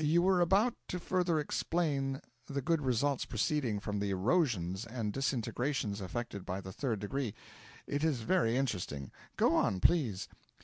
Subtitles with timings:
[0.00, 6.00] You were about to further explain the good results proceeding from the erosions and disintegrations
[6.00, 7.34] effected by the Third Degree.
[7.86, 10.26] It is very interesting: go on, please.'